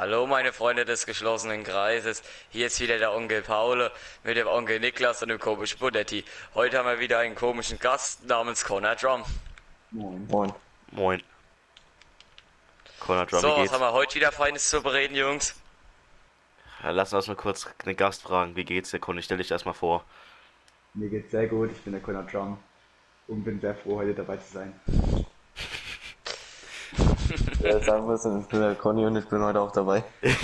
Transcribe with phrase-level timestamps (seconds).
[0.00, 3.90] Hallo meine Freunde des geschlossenen Kreises, hier ist wieder der Onkel Paul
[4.24, 6.24] mit dem Onkel Niklas und dem komischen Budetti.
[6.54, 9.22] Heute haben wir wieder einen komischen Gast namens Connor Drum.
[9.90, 10.26] Moin.
[10.28, 10.54] Moin.
[10.92, 11.22] Moin.
[12.98, 13.72] Connor Drum, So, wie was geht's?
[13.74, 15.54] haben wir heute wieder Feines zu bereden, Jungs?
[16.82, 18.56] Ja, lass uns mal kurz den Gast fragen.
[18.56, 19.20] Wie geht's dir, Conny?
[19.20, 20.06] Stell dich erstmal vor.
[20.94, 22.58] Mir geht's sehr gut, ich bin der Connor Drum
[23.28, 24.80] und bin sehr froh, heute dabei zu sein.
[27.62, 30.02] Ja, sagen es, ich bin der Conny und ich bin heute auch dabei.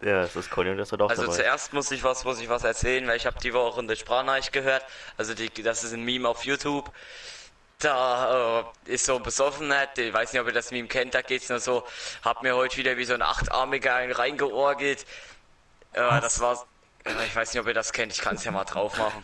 [0.00, 1.34] Ja, es ist Conny und das ist auch Also dabei.
[1.34, 4.52] zuerst muss ich was, muss ich was erzählen, weil ich habe die Woche eine Sprachnachricht
[4.52, 4.84] gehört.
[5.16, 6.92] Also die, das ist ein Meme auf YouTube.
[7.80, 11.22] Da äh, ist so ein Besoffener, ich weiß nicht, ob ihr das Meme kennt, da
[11.22, 11.82] geht's nur so,
[12.24, 15.04] hab mir heute wieder wie so ein Achtarmiger einen reingeorgelt.
[15.94, 16.64] Äh, das war,
[17.04, 19.20] äh, ich weiß nicht, ob ihr das kennt, ich kann es ja mal drauf machen.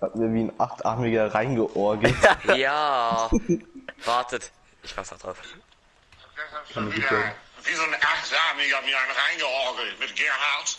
[0.00, 2.14] Hat mir wie ein achtarmiger reingeorgelt.
[2.56, 3.30] Ja,
[4.04, 4.52] wartet,
[4.84, 5.38] ich mach's da drauf.
[5.40, 10.78] Das Kann schon wieder wie so ein Achtarmiger mir einen reingeorgelt mit Gerhard.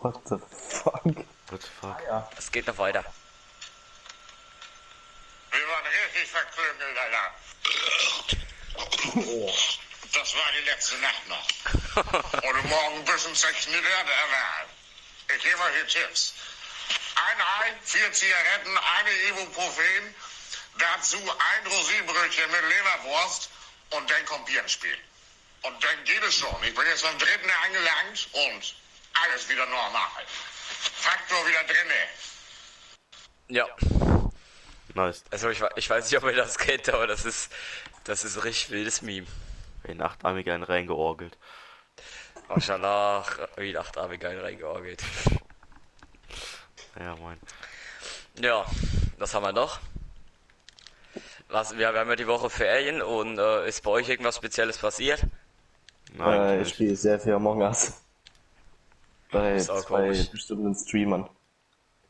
[0.00, 1.04] What the fuck?
[1.04, 2.00] What the fuck?
[2.36, 3.04] Es geht noch weiter.
[5.50, 7.34] Wir waren richtig verklüngelt, Alter.
[10.12, 11.46] Das war die letzte Nacht noch.
[12.42, 16.34] Und morgen ein bisschen zerknittert, aber ich gebe euch die Tipps.
[17.16, 20.14] Ein Ei, vier Zigaretten, eine Ibuprofen,
[20.78, 23.50] dazu ein Rosinenbrötchen mit Leberwurst
[23.90, 24.96] und dann kommt Bier ins Spiel.
[25.62, 26.54] Und dann geht es schon.
[26.62, 28.74] Ich bin jetzt am dritten angelangt und
[29.24, 30.24] alles wieder normal.
[30.26, 31.94] Faktor wieder drinne.
[33.48, 33.66] Ja,
[34.94, 35.24] Nice.
[35.30, 37.52] also ich, ich weiß nicht, ob ihr das kennt, aber das ist,
[38.04, 39.26] das ist ein richtig wildes Meme.
[39.86, 41.38] Ein achtarmiger einen reingeorgelt.
[42.48, 43.24] Maschallah,
[43.56, 45.02] wie achtarmiger einen reingeorgelt.
[46.98, 47.38] Ja, moin.
[48.40, 48.66] Ja,
[49.18, 49.78] was haben wir noch?
[51.48, 54.78] Was, wir, wir haben ja die Woche Ferien und äh, ist bei euch irgendwas Spezielles
[54.78, 55.22] passiert?
[56.14, 58.02] Nein, Äh, ich spiele sehr viel Among Us.
[59.30, 61.28] Bei zwei bestimmten Streamern.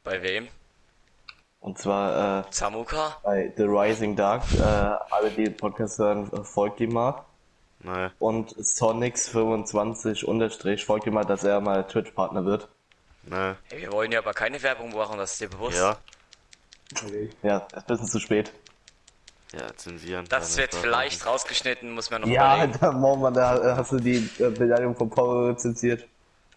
[0.04, 0.48] Bei wem?
[1.60, 3.16] Und zwar äh, Samuka?
[3.24, 4.42] bei The Rising Dark.
[4.56, 7.24] Äh, alle, die den Podcast hören, folgt ihm mal.
[7.80, 8.10] Nein.
[8.18, 12.68] Und Sonics25 unterstrich folgt ihm mal, dass er mal Twitch-Partner wird.
[13.24, 13.56] Nein.
[13.68, 15.78] Hey, wir wollen ja aber keine Werbung machen, das ist dir bewusst.
[15.78, 15.96] Ja.
[17.04, 17.30] Okay.
[17.42, 18.52] Ja, ist ein bisschen zu spät.
[19.52, 20.26] Ja, zensieren.
[20.28, 22.78] Das wird vielleicht rausgeschnitten, muss man noch Ja, überlegen.
[22.80, 26.04] da, Moment, da hast du die äh, Beleidigung von Paul rezensiert.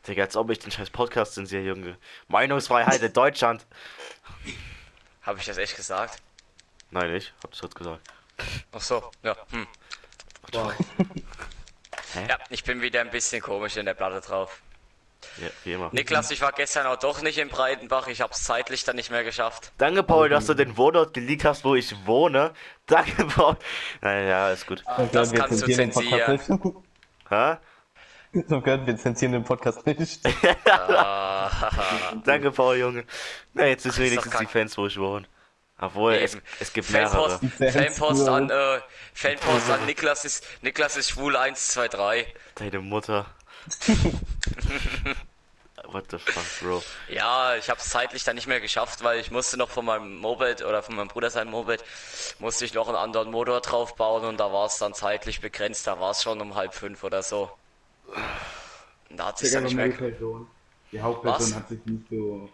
[0.07, 1.97] Digga, als ob ich den scheiß Podcast zensiere, Junge.
[2.27, 3.65] Meinungsfreiheit in Deutschland.
[5.21, 6.21] Habe ich das echt gesagt?
[6.89, 8.01] Nein, ich hab das jetzt gesagt.
[8.73, 9.35] Ach so, ja.
[9.51, 9.67] Hm.
[10.51, 10.73] Wow.
[12.27, 14.61] Ja, ich bin wieder ein bisschen komisch in der Platte drauf.
[15.37, 15.89] Ja, wie immer.
[15.91, 19.23] Niklas, ich war gestern auch doch nicht in Breitenbach, ich hab's zeitlich dann nicht mehr
[19.23, 19.71] geschafft.
[19.77, 22.53] Danke, Paul, dass du den Wohnort geleakt hast, wo ich wohne.
[22.87, 23.57] Danke, Paul.
[24.01, 24.83] Naja, ist gut.
[25.11, 26.75] Das wir kannst du zensieren den Podcast nicht.
[27.29, 27.57] Hä?
[28.47, 30.21] So können wir zensieren den Podcast nicht.
[32.25, 33.03] Danke, Paul, Junge.
[33.53, 34.51] Na, jetzt ist doch wenigstens die kack.
[34.51, 35.27] Fans, wo ich wohne.
[35.81, 37.09] Obwohl, es, es gibt mehrere.
[37.09, 38.79] Fanpost, Fans Fanpost an, äh,
[39.13, 42.33] Fanpost an Niklas ist, Niklas ist schwul 1, 2, 3.
[42.55, 43.25] Deine Mutter.
[45.91, 46.83] What the fuck, Bro?
[47.09, 50.61] Ja, ich hab's zeitlich dann nicht mehr geschafft, weil ich musste noch von meinem Moped
[50.63, 51.83] oder von meinem Bruder sein Moped,
[52.39, 55.87] musste ich noch einen anderen Motor drauf bauen und da war es dann zeitlich begrenzt,
[55.87, 57.49] da war es schon um halb fünf oder so.
[59.09, 59.89] Und da hat sich dann nicht mehr...
[59.89, 60.47] Person.
[60.91, 61.55] Die Hauptperson Was?
[61.55, 62.49] hat sich nicht so.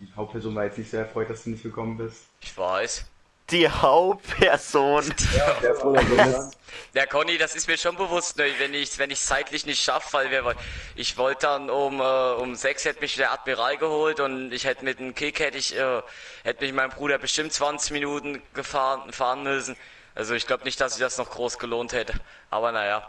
[0.00, 2.24] Die Hauptperson war jetzt nicht so erfreut, dass du nicht gekommen bist.
[2.40, 3.04] Ich weiß.
[3.52, 5.14] Die Hauptperson.
[5.62, 6.58] Der froh, dass du bist.
[6.94, 10.14] Ja, Conny, das ist mir schon bewusst, ne, wenn ich wenn ich zeitlich nicht schaffe,
[10.14, 10.54] weil wir
[10.96, 14.84] ich wollte dann um äh, um sechs hätte mich der Admiral geholt und ich hätte
[14.84, 16.00] mit dem Kick hätte ich äh,
[16.44, 19.76] hätte mich mein Bruder bestimmt 20 Minuten gefahren fahren müssen.
[20.14, 22.14] Also ich glaube nicht, dass sich das noch groß gelohnt hätte.
[22.50, 23.06] Aber naja.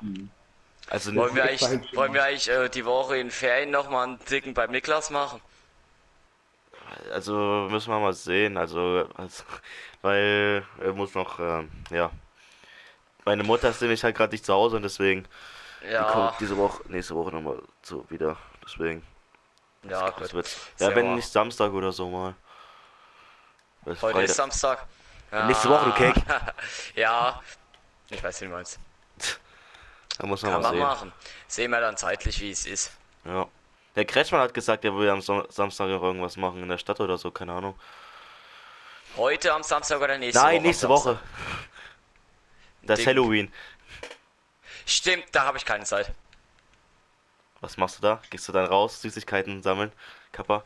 [0.89, 4.53] Also, Wollen wir eigentlich, wollen wir eigentlich äh, die Woche in Ferien nochmal einen Dicken
[4.53, 5.39] bei Niklas machen?
[7.11, 8.57] also müssen wir mal sehen.
[8.57, 9.43] Also, also
[10.03, 12.11] weil er muss noch, ähm, ja.
[13.25, 15.25] Meine Mutter ist nämlich halt gerade nicht zu Hause und deswegen
[15.81, 18.38] die Ja, kommt diese Woche, nächste Woche nochmal so wieder.
[18.63, 19.01] Deswegen.
[19.83, 20.33] ja, Das gut.
[20.35, 21.15] wird, Sehr ja, wenn wahr.
[21.15, 22.35] nicht Samstag oder so mal.
[23.85, 24.85] Heute Freitag- ist Samstag.
[25.31, 25.47] Ja.
[25.47, 26.21] Nächste Woche, du Cake.
[26.95, 27.41] ja,
[28.09, 28.79] ich weiß, wie du meinst.
[30.19, 30.83] Da muss man Kann mal man sehen.
[30.88, 31.13] machen.
[31.47, 32.91] Sehen wir dann zeitlich, wie es ist.
[33.25, 33.47] Ja.
[33.95, 36.99] Der Kretschmann hat gesagt, er will am Sam- Samstag noch irgendwas machen in der Stadt
[36.99, 37.79] oder so, keine Ahnung.
[39.15, 40.51] Heute am Samstag oder nächste Woche?
[40.51, 40.89] Nein, nächste?
[40.89, 41.19] Woche.
[42.81, 43.15] Das ist Ding.
[43.15, 43.54] Halloween.
[44.86, 46.12] Stimmt, da habe ich keine Zeit.
[47.62, 48.21] Was machst du da?
[48.30, 49.92] Gehst du dann raus, Süßigkeiten sammeln?
[50.31, 50.63] Kappa?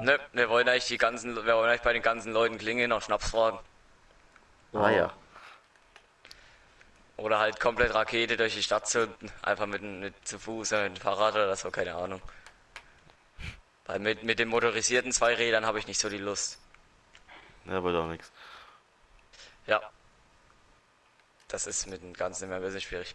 [0.00, 3.04] Ne, wir wollen eigentlich die ganzen, wir wollen eigentlich bei den ganzen Leuten klingeln und
[3.04, 3.58] Schnaps fragen.
[4.72, 5.12] Ah ja.
[7.16, 9.30] Oder halt komplett Rakete durch die Stadt zünden.
[9.42, 12.20] Einfach mit, mit zu Fuß oder mit dem Fahrrad oder so, keine Ahnung.
[13.86, 16.58] Weil mit, mit den motorisierten Zweirädern habe ich nicht so die Lust.
[17.68, 18.30] Ja, aber doch nichts.
[19.66, 19.80] Ja.
[21.48, 23.14] Das ist mit dem Ganzen immer ein bisschen schwierig.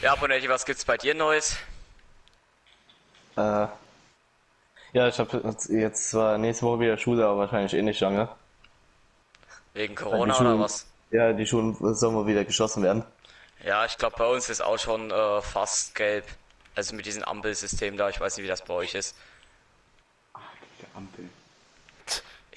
[0.00, 1.56] Ja, Bonelli, was gibt's bei dir Neues?
[3.36, 3.66] Äh,
[4.92, 8.28] ja, ich habe jetzt, zwar nächste Woche wieder Schule, aber wahrscheinlich eh nicht lange.
[9.74, 10.86] Wegen Corona die Schulen- oder was?
[11.10, 13.04] Ja, die Schulen sollen mal wieder geschlossen werden.
[13.64, 16.24] Ja, ich glaube, bei uns ist auch schon äh, fast gelb.
[16.74, 19.16] Also mit diesem Ampelsystem da, ich weiß nicht, wie das bei euch ist.
[20.80, 21.28] Der Ampel.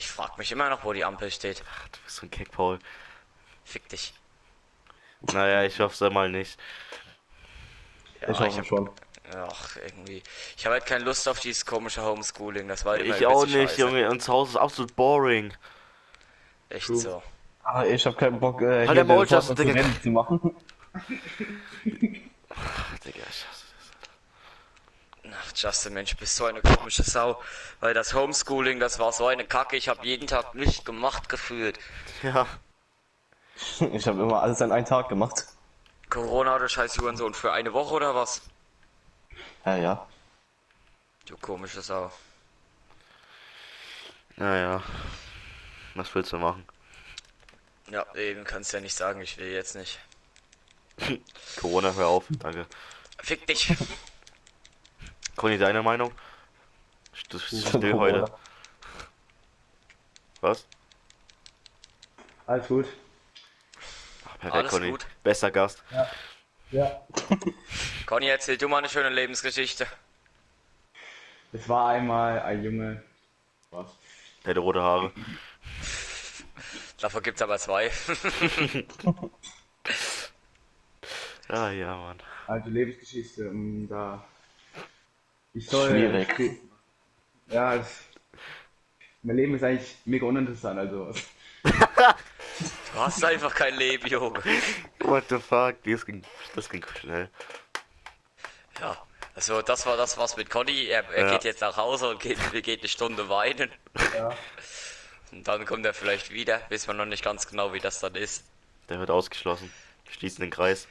[0.01, 1.63] Ich frag mich immer noch, wo die Ampel steht.
[1.71, 2.79] Ach, du bist so ein Keck, Paul.
[3.63, 4.15] Fick dich.
[5.31, 6.59] Naja, ich hoffe es mal nicht.
[8.19, 8.89] Ja, ich hoffe hab- schon.
[9.35, 10.23] Ach, irgendwie.
[10.57, 12.67] Ich habe halt keine Lust auf dieses komische Homeschooling.
[12.67, 13.81] Das war immer Ich auch nicht, scheiße.
[13.81, 14.09] Junge.
[14.09, 15.53] Uns Haus ist absolut boring.
[16.69, 16.97] Echt True.
[16.97, 17.21] so.
[17.61, 19.35] Aber ich habe keinen Bock, äh, Halt der Maul, zu
[20.09, 20.55] machen.
[20.95, 21.03] Ach,
[23.05, 23.60] Digga, ich hasse das.
[25.33, 27.41] Ach, Justin, Mensch, bist so eine komische Sau.
[27.79, 29.77] Weil das Homeschooling, das war so eine Kacke.
[29.77, 31.79] Ich habe jeden Tag nicht gemacht gefühlt.
[32.23, 32.47] Ja.
[33.93, 35.45] Ich habe immer alles an einen Tag gemacht.
[36.09, 38.41] Corona oder scheiß Hurensohn für eine Woche oder was?
[39.65, 40.07] Ja, ja.
[41.27, 42.11] Du komische Sau.
[44.35, 44.81] Naja.
[45.93, 46.65] Was willst du machen?
[47.91, 49.99] Ja, eben kannst ja nicht sagen, ich will jetzt nicht.
[51.59, 52.25] Corona, hör auf.
[52.29, 52.65] Danke.
[53.21, 53.71] Fick dich.
[55.35, 56.11] Conny, deine Meinung?
[57.29, 58.25] Du bist still heute.
[60.41, 60.65] Was?
[62.47, 62.87] Alles gut.
[64.25, 64.91] Ach, perfekt, Alles Conny.
[64.91, 65.05] gut.
[65.23, 65.83] Bester Gast.
[66.71, 67.01] Ja.
[68.05, 69.87] Conny, erzähl du mal eine schöne Lebensgeschichte.
[71.53, 73.03] Es war einmal ein Junge.
[73.71, 73.87] Was?
[74.45, 75.11] Der hat rote Haare.
[77.01, 77.91] Davon gibt's aber zwei.
[81.49, 82.17] Ja, ja, Mann.
[82.47, 84.23] Also Lebensgeschichte, um da.
[85.53, 85.89] Ich soll.
[85.89, 86.59] Schwierig.
[87.47, 87.87] Ja, es,
[89.23, 91.13] mein Leben ist eigentlich mega uninteressant, also.
[91.63, 94.41] Du hast einfach kein Leben, Junge.
[94.99, 95.75] What the fuck?
[95.83, 96.23] Das ging,
[96.55, 97.29] das ging schnell.
[98.79, 98.97] Ja,
[99.35, 100.85] also das war das was mit Conny.
[100.87, 101.31] Er, er Ja.
[101.33, 103.69] geht jetzt nach Hause und geht, geht eine Stunde weinen.
[104.15, 104.35] Ja.
[105.31, 106.61] Und dann kommt er vielleicht wieder.
[106.69, 108.43] Wissen wir noch nicht ganz genau, wie das dann ist.
[108.89, 109.71] Der wird ausgeschlossen.
[110.05, 110.87] Wir schließen den Kreis.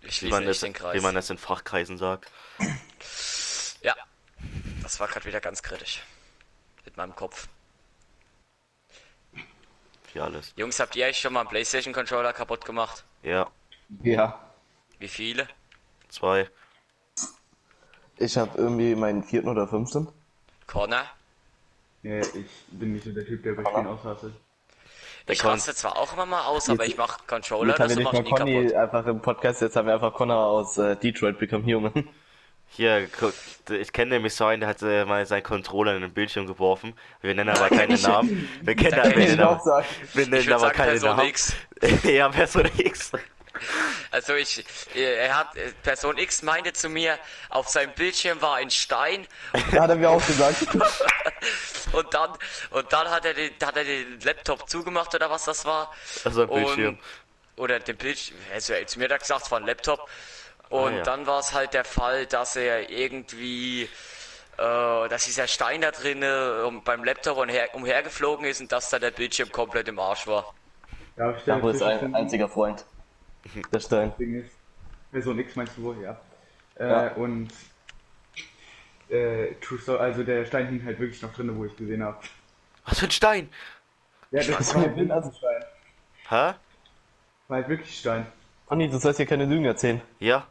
[0.00, 0.94] Wir Wie schließen man, nicht es, den Kreis.
[0.96, 2.30] wie man es in Fachkreisen sagt.
[3.82, 3.94] Ja,
[4.82, 6.02] das war gerade wieder ganz kritisch.
[6.84, 7.48] Mit meinem Kopf.
[10.12, 10.52] Wie alles.
[10.56, 13.04] Jungs, habt ihr euch schon mal einen Playstation Controller kaputt gemacht?
[13.22, 13.50] Ja,
[14.02, 14.40] Ja.
[14.98, 15.48] Wie viele?
[16.08, 16.48] zwei.
[18.16, 20.08] Ich habe irgendwie meinen vierten oder fünften.
[20.66, 21.04] Connor?
[22.02, 24.32] Nee, ich bin nicht so der Typ, der bei Spielen aushasselt.
[25.26, 28.12] Der Ich raste zwar auch immer mal aus, aber ich mach Controller, das wir mach
[28.12, 28.76] nicht ich mal nie Conny kaputt.
[28.80, 32.08] einfach im Podcast, jetzt haben wir einfach Connor aus äh, Detroit Become Human.
[32.68, 33.32] Hier, guck,
[33.70, 36.94] ich kenne nämlich so einen, der hat äh, mal seinen Controller in den Bildschirm geworfen.
[37.22, 38.48] Wir nennen aber keine Namen.
[38.62, 39.86] Wir kennen, wir aber, sagen.
[40.12, 41.28] wir Ich nennen aber sagen keine Person Namen.
[41.28, 41.52] X.
[42.04, 43.12] ja, Person X.
[44.10, 44.64] Also ich,
[44.94, 47.18] er hat, äh, Person X meinte zu mir,
[47.48, 49.26] auf seinem Bildschirm war ein Stein
[49.72, 50.56] Ja, hat er mir auch gesagt.
[51.92, 52.30] und dann,
[52.70, 55.92] und dann hat er den, hat er den Laptop zugemacht oder was das war.
[56.24, 56.98] Also ein Bildschirm.
[57.56, 60.08] Und, oder den Bildschirm, also er hat zu mir da gesagt, es war ein Laptop.
[60.68, 61.02] Und Ah, ja.
[61.04, 63.88] dann war es halt der Fall, dass er irgendwie, äh,
[65.08, 69.12] dass dieser Stein da drinne um, beim Laptop umher, umhergeflogen ist und dass da der
[69.12, 70.54] Bildschirm komplett im Arsch war.
[71.16, 72.84] Ja, ich wo ist ein einziger Freund.
[73.72, 74.12] Der Stein.
[74.18, 74.50] Ding ist,
[75.12, 76.20] Person X meinst du wohl, ja.
[76.74, 77.12] Äh, Ja.
[77.12, 77.48] Und
[79.08, 82.18] äh, True Story, also der Stein hing halt wirklich noch drin, wo ich gesehen habe.
[82.84, 83.48] Was für ein Stein?
[84.32, 85.64] Ja, das war halt wirklich Stein.
[86.28, 86.54] Hä?
[87.48, 88.26] War halt wirklich Stein.
[88.66, 90.02] Conny, du sollst hier keine Lügen erzählen.
[90.18, 90.46] Ja.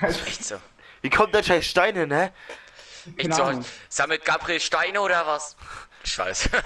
[0.00, 0.56] Echt so.
[1.02, 2.30] Wie kommt der scheiß Stein hin, hä?
[3.30, 3.64] Soll, Ahnung.
[3.88, 5.56] sammelt Gabriel Steine oder was?
[6.04, 6.48] Scheiße.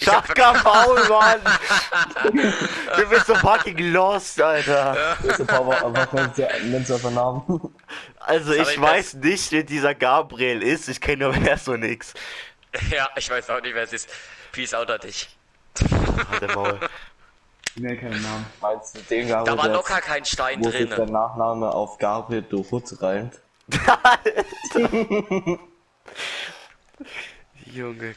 [0.00, 1.40] Ich hab, Schafka faul, Mann!
[2.96, 5.16] du bist so fucking lost, Alter.
[8.18, 10.88] Also ich weiß nicht, wer dieser Gabriel ist.
[10.88, 12.14] Ich kenne nur Perso nix.
[12.90, 14.08] ja, ich weiß auch nicht, wer es ist.
[14.50, 15.28] Peace out an dich.
[16.40, 16.80] Der Maul.
[17.74, 18.46] Ich nenne keinen Namen.
[18.60, 21.12] Meinst du den Gabriel, Da war der- locker kein Stein wo sich der drin.
[21.12, 23.40] Nachname auf Gabriel Dorut reimt?
[27.66, 28.14] Junge.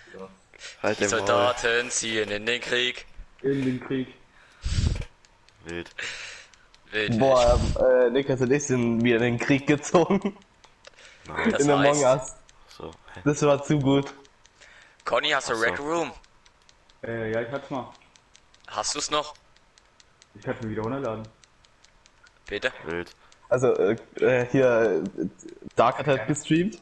[0.83, 1.19] Halt Die der Maul.
[1.27, 3.05] Soldaten ziehen in den Krieg.
[3.41, 4.13] In den Krieg.
[5.65, 5.89] Wild.
[6.91, 10.38] Wild, Boah, äh, Niklas und ich sind wieder in den Krieg gezogen.
[11.27, 11.51] Nein.
[11.51, 12.35] Das in Among heißt- Us.
[12.77, 12.91] So.
[13.24, 14.13] Das war zu gut.
[15.05, 15.63] Conny, hast du so.
[15.63, 16.12] Red Room?
[17.03, 17.91] Äh, ja, ich hatte mal.
[18.67, 19.33] Hast du's noch?
[20.36, 21.27] Ich kann es mir wieder runterladen.
[22.48, 22.72] Bitte?
[22.86, 23.12] Wild.
[23.50, 25.25] Also, äh, äh, hier, äh,
[25.75, 26.80] Dark hat halt gestreamt.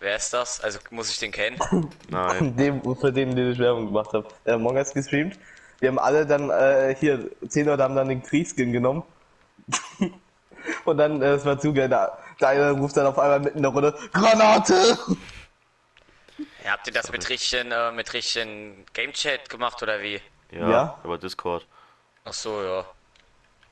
[0.00, 0.60] Wer ist das?
[0.60, 1.58] Also muss ich den kennen?
[2.08, 2.56] Nein.
[2.58, 4.26] Dem, für den, den ich Werbung gemacht habe.
[4.46, 5.38] Der Among Us gestreamt.
[5.78, 9.02] Wir haben alle dann, äh, hier, zehn Leute haben dann den Kriegsskin genommen.
[10.84, 13.58] Und dann, äh, es war zu geil, da, der eine ruft dann auf einmal mitten
[13.58, 14.98] in der Runde, Granate!
[16.64, 20.20] Ja, habt ihr das mit richtigen, äh, mit richtigen Game Chat gemacht oder wie?
[20.50, 21.00] Ja, Ja.
[21.04, 21.66] über Discord.
[22.24, 22.86] Ach so, ja.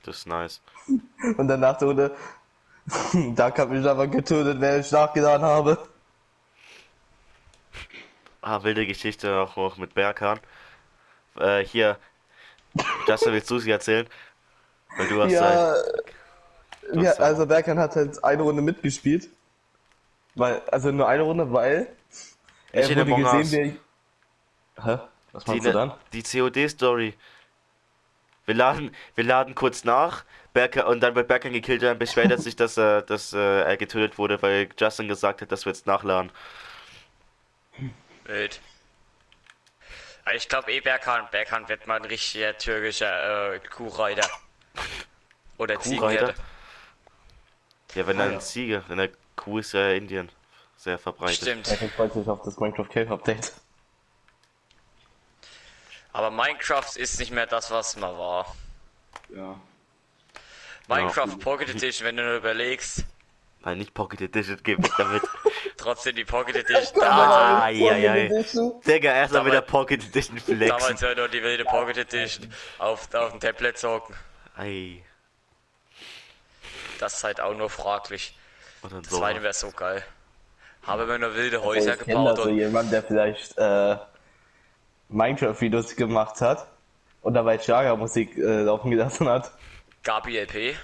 [0.05, 0.61] Das ist nice.
[1.37, 2.17] Und dann nach der Runde,
[3.37, 5.79] Dark hat mich aber getötet, während ich nachgetan habe.
[8.43, 10.41] Ah, wilde Geschichte auch noch mit Berkan.
[11.37, 11.99] Äh, hier.
[13.07, 14.09] Justin, willst du sie erzählen?
[14.97, 15.77] Weil du hast Ja, halt.
[16.93, 19.29] ja, hast also Berkan hat halt eine Runde mitgespielt.
[20.35, 21.89] Weil, also nur eine Runde, weil
[22.73, 23.81] er Ich in wurde gesehen, wie
[24.83, 24.99] Hä?
[25.33, 25.93] Was Die, meinst du dann?
[26.13, 27.15] die COD-Story.
[28.49, 30.25] Wir laden, wir laden kurz nach.
[30.55, 33.77] Berkan, und dann wird Berkan gekillt, dann beschwert er sich, dass, er, dass äh, er
[33.77, 36.33] getötet wurde, weil Justin gesagt hat, dass wir jetzt nachladen.
[38.25, 38.59] Wild.
[40.25, 44.27] Aber Ich glaube eh Berkan, Berkan wird mal ein richtiger türkischer äh, Kuhreiter.
[45.59, 46.33] Oder Kuhreiter?
[47.95, 48.41] Ja, wenn Ah, dann ja.
[48.41, 50.31] Ziege, denn der Kuh ist ja Indien
[50.79, 51.37] sehr verbreitet.
[51.37, 51.69] Stimmt.
[51.69, 53.53] Berkan freut sich auf das Minecraft Cave Update.
[56.13, 58.55] Aber Minecraft ist nicht mehr das, was mal war.
[59.35, 59.61] Ja.
[60.89, 63.05] Minecraft Pocket Edition, wenn du nur überlegst,
[63.65, 65.23] Nein, nicht Pocket Edition, geh weg damit.
[65.77, 66.95] trotzdem die Pocket Edition.
[67.01, 68.43] Damals, ah, ja, ja, ja.
[68.87, 70.69] Digga, erst mal Damals- wieder Pocket Edition flexen.
[70.69, 74.15] damals ja nur die wilde Pocket Edition auf, auf dem Tablet zocken.
[74.57, 75.03] Ei.
[77.01, 78.37] Das ist halt auch nur fraglich.
[78.83, 79.19] Und dann Das so.
[79.19, 80.05] zweite wäre so geil.
[80.85, 83.97] Habe mir nur wilde Häuser ich kenne gebaut da so und jemand, der vielleicht äh,
[85.09, 86.67] Minecraft-Videos gemacht hat
[87.23, 89.51] und dabei Schlagermusik äh, laufen gelassen hat.
[90.03, 90.77] Gabi LP.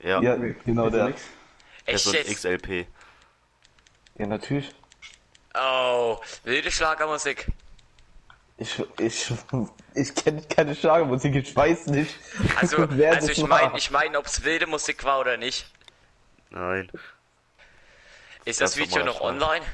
[0.00, 1.06] Ja, Ja, genau der.
[1.08, 1.22] nix.
[1.86, 2.34] der Echt ist?
[2.36, 2.86] XLP.
[4.18, 4.74] Ja, natürlich.
[5.54, 7.46] Oh, wilde Schlagermusik.
[8.58, 9.32] Ich, ich,
[9.94, 12.14] ich kenne keine Schlagermusik, ich weiß nicht.
[12.58, 15.70] Also, wer also das ich meine, ich mein, ob es wilde Musik war oder nicht.
[16.50, 16.90] Nein.
[18.46, 19.28] Ist Ganz das Video noch Schlag.
[19.30, 19.64] online?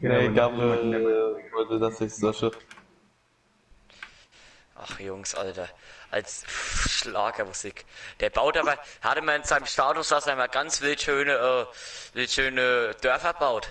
[0.00, 2.50] Nee, und gab, dann jemanden, der- äh, wollte, dass ich solche.
[4.76, 5.68] Ach Jungs, Alter.
[6.10, 7.84] Als Schlagermusik.
[8.20, 11.66] Der baut aber, hatte man in seinem Status, dass er mal ganz wild schöne, äh,
[12.16, 13.70] wild schöne Dörfer baut.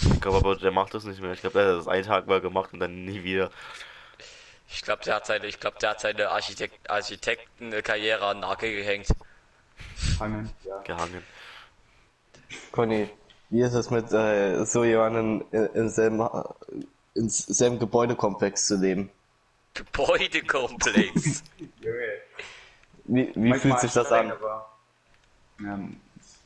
[0.00, 1.32] Ich glaube aber, der macht das nicht mehr.
[1.32, 3.50] Ich glaube, der hat das einen Tag mal gemacht und dann nie wieder.
[4.70, 9.08] Ich glaube, der hat seine, ich glaube, der hat seine Architekt, Architektenkarriere an Nagel gehängt.
[10.18, 10.50] Fangen.
[10.64, 10.78] Ja.
[10.82, 11.24] gehangen.
[12.72, 13.10] Conny,
[13.50, 16.54] wie ist es mit äh, so jemandem in, in selben, Ha-
[17.14, 19.10] in selben Gebäudekomplex zu leben?
[19.74, 21.42] Gebäudekomplex.
[21.80, 21.98] Junge.
[23.04, 24.30] Wie, wie fühlt sich das an?
[24.32, 24.68] aber,
[25.60, 25.98] ähm,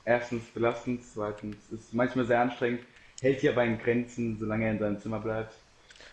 [0.05, 2.83] erstens belastend, zweitens ist manchmal sehr anstrengend,
[3.21, 5.55] hält sich aber in Grenzen, solange er in seinem Zimmer bleibt.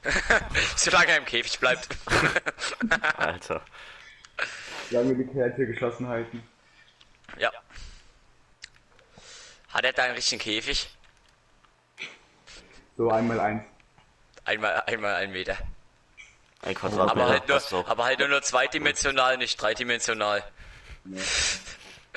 [0.78, 1.90] Solange er im Käfig bleibt.
[3.18, 3.62] Alter.
[4.90, 6.42] Solange wir die Kälte geschlossen halten.
[7.38, 7.52] ja.
[9.70, 10.90] Hat er da einen richtigen Käfig?
[12.98, 13.64] So einmal eins.
[14.46, 15.58] Einmal, einmal ein Meter.
[16.62, 17.30] Ein Aber Quadratmeter.
[17.30, 20.44] halt nur, aber halt nur zweidimensional, nicht dreidimensional.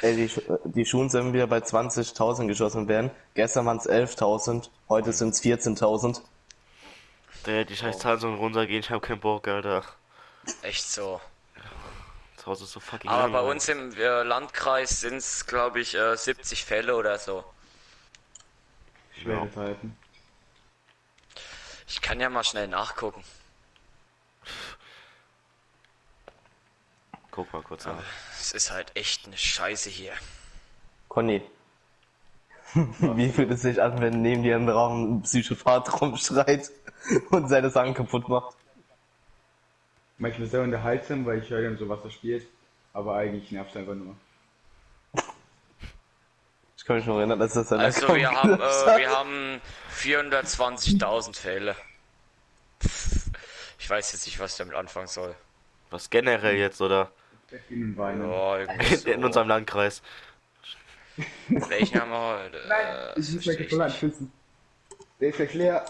[0.00, 0.30] Ey, die,
[0.64, 3.10] die Schulen sollen wieder bei 20.000 geschossen werden.
[3.34, 6.20] Gestern waren es 11.000, heute sind es 14.000.
[7.46, 9.84] Der, die scheiß Zahlen sollen runtergehen, ich hab keinen Bock, Alter.
[10.62, 11.20] Echt so.
[12.42, 13.50] Das Haus ist so fucking Aber bei langweilig.
[13.52, 17.44] uns im äh, Landkreis sind es, glaube ich, äh, 70 Fälle oder so.
[19.16, 19.96] Schwere Zeiten.
[21.86, 23.22] Ich kann ja mal schnell nachgucken.
[27.30, 28.02] Guck mal kurz an.
[28.32, 30.12] Es ist halt echt eine Scheiße hier.
[31.06, 31.48] Conny,
[32.74, 36.72] wie fühlt es sich an, wenn neben dir im Raum ein Psychopath rumschreit
[37.30, 38.56] und seine Sachen kaputt macht?
[40.22, 42.46] Manchmal sehr unterhaltsam, weil ich höre ihm so, was er spielt.
[42.92, 44.14] Aber eigentlich nervt es einfach nur.
[46.76, 49.60] Ich kann mich noch erinnern, dass das sein Also Account wir haben, äh, wir haben
[49.96, 51.74] 420.000 Fälle.
[53.80, 55.34] Ich weiß jetzt nicht, was ich damit anfangen soll.
[55.90, 57.10] Was generell jetzt, oder?
[57.50, 57.58] Ja,
[58.58, 59.10] irgendwie so.
[59.10, 60.02] In unserem Landkreis.
[61.48, 62.62] Welchen haben wir heute?
[62.68, 63.80] Nein, Äh, ich muss voll nicht.
[63.80, 64.32] anschwitzen.
[65.20, 65.84] Der ist gleich leer.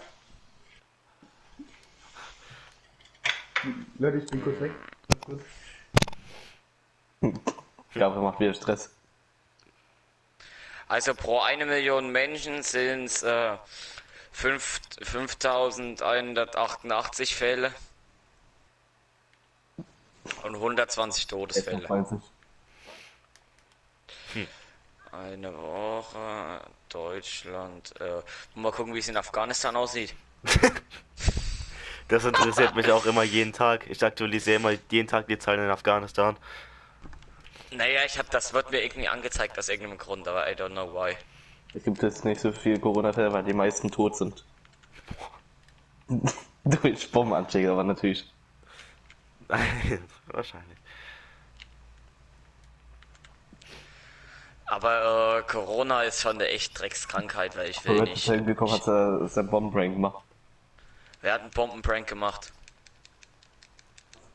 [3.97, 4.71] Leute, ich bin kurz weg.
[5.25, 5.41] Kurz.
[7.21, 8.91] Ich glaube, er macht wieder Stress.
[10.87, 13.57] Also pro eine Million Menschen sind es äh,
[14.31, 17.73] fünf- 5188 Fälle
[20.43, 21.87] und 120 Todesfälle.
[21.87, 22.19] 26.
[25.11, 27.93] Eine Woche Deutschland.
[28.01, 28.21] Äh,
[28.55, 30.15] mal gucken, wie es in Afghanistan aussieht.
[32.13, 33.89] Das interessiert mich auch immer jeden Tag.
[33.89, 36.37] Ich aktualisiere immer jeden Tag die Zahlen in Afghanistan.
[37.71, 40.93] Naja, ich habe das wird mir irgendwie angezeigt aus irgendeinem Grund, aber I don't know
[40.93, 41.15] why.
[41.73, 44.45] Es gibt jetzt nicht so viel Corona-Fälle, weil die meisten tot sind.
[46.63, 48.31] Durch Bombenanschläge, aber natürlich.
[50.27, 50.77] Wahrscheinlich.
[54.67, 58.29] Aber äh, Corona ist schon eine echt Dreckskrankheit, weil ich will Robert nicht.
[58.29, 60.23] ist gekommen, hat er sein Bombenprank gemacht.
[61.23, 62.51] Wer hat einen Bombenprank gemacht?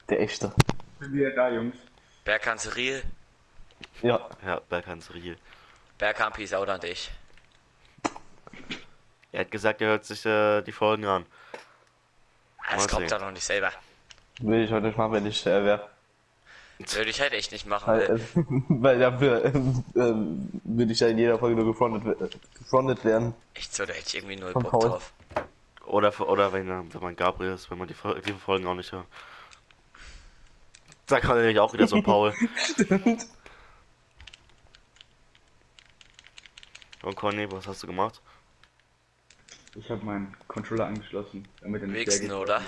[0.09, 0.52] Der echte.
[1.00, 1.76] Sind wir da, Jungs?
[2.25, 3.02] Berghans Riel?
[4.02, 5.37] Ja, Ja, Berghans Riel.
[5.99, 7.11] Bergham Peace out an dich.
[9.33, 11.26] Er hat gesagt, er hört sich äh, die Folgen an.
[12.71, 13.18] Das Mal kommt sehen.
[13.18, 13.71] doch noch nicht selber.
[14.40, 15.90] will ich heute nicht machen, wenn ich äh, wäre.
[16.78, 17.87] Würde ich halt echt nicht machen.
[17.92, 18.21] Weil, äh,
[18.68, 23.35] weil dafür ähm, ähm, will ich ja in jeder Folge nur gefrontet, we- gefrontet werden.
[23.52, 24.88] echt so, da hätte ich irgendwie null Bock Paul.
[24.88, 25.12] drauf.
[25.88, 27.95] Oder, oder wenn, wenn man Gabriel ist, wenn man die,
[28.26, 29.07] die Folgen auch nicht hört.
[31.07, 32.35] Da kann er nämlich auch wieder so Paul.
[32.57, 33.26] Stimmt.
[37.02, 38.21] Und Conny, was hast du gemacht?
[39.76, 42.61] Ich habe meinen Controller angeschlossen, damit er nicht Wichsen, oder?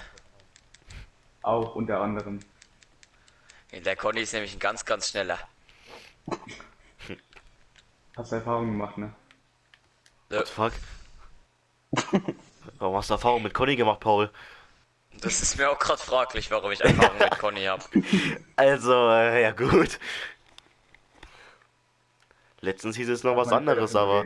[1.43, 2.41] Auch unter anderem.
[3.73, 5.39] Der Conny ist nämlich ein ganz, ganz schneller.
[8.17, 9.13] Hast du Erfahrung gemacht, ne?
[10.31, 10.73] What the fuck?
[12.79, 14.31] Warum hast du Erfahrung mit Conny gemacht, Paul?
[15.21, 17.83] Das ist mir auch gerade fraglich, warum ich Erfahrung mit Conny habe.
[18.57, 19.99] Also, äh, ja gut.
[22.61, 24.25] Letztens hieß es noch was anderes, aber...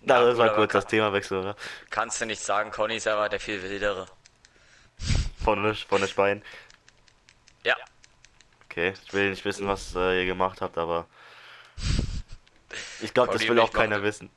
[0.00, 1.56] Na, Ja, das gut, war kurz das Themawechsel, oder?
[1.90, 4.06] Kannst du nicht sagen, Conny ist aber der viel wildere.
[5.42, 6.42] Von der, von der Spein.
[7.64, 7.74] Ja,
[8.74, 11.06] Okay, ich will nicht wissen, was äh, ihr gemacht habt, aber...
[13.04, 14.30] Ich glaube, das will auch ich keiner machen- wissen.